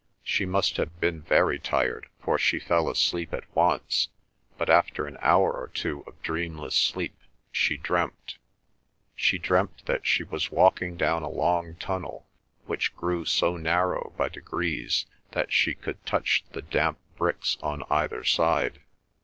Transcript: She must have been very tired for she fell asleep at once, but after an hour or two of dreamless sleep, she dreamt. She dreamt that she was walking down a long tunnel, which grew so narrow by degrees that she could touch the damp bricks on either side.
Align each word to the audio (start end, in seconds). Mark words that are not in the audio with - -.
She 0.23 0.47
must 0.47 0.77
have 0.77 0.99
been 0.99 1.21
very 1.21 1.59
tired 1.59 2.07
for 2.23 2.39
she 2.39 2.57
fell 2.57 2.89
asleep 2.89 3.31
at 3.35 3.43
once, 3.55 4.07
but 4.57 4.67
after 4.67 5.05
an 5.05 5.15
hour 5.21 5.51
or 5.53 5.67
two 5.67 6.03
of 6.07 6.19
dreamless 6.23 6.73
sleep, 6.73 7.13
she 7.51 7.77
dreamt. 7.77 8.39
She 9.15 9.37
dreamt 9.37 9.85
that 9.85 10.07
she 10.07 10.23
was 10.23 10.49
walking 10.49 10.97
down 10.97 11.21
a 11.21 11.29
long 11.29 11.75
tunnel, 11.75 12.25
which 12.65 12.95
grew 12.95 13.25
so 13.25 13.57
narrow 13.57 14.11
by 14.17 14.27
degrees 14.29 15.05
that 15.33 15.53
she 15.53 15.75
could 15.75 16.03
touch 16.03 16.45
the 16.51 16.63
damp 16.63 16.97
bricks 17.15 17.59
on 17.61 17.83
either 17.91 18.23
side. 18.23 18.81